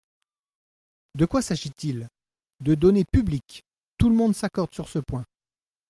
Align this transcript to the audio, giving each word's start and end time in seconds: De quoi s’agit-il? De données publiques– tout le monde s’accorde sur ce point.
De 1.13 1.27
quoi 1.27 1.43
s’agit-il? 1.43 2.07
De 2.59 2.73
données 2.73 3.05
publiques– 3.05 3.61
tout 3.99 4.09
le 4.09 4.15
monde 4.15 4.33
s’accorde 4.33 4.73
sur 4.73 4.89
ce 4.89 4.97
point. 4.97 5.23